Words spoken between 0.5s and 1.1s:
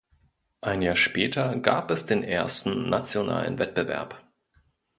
Ein Jahr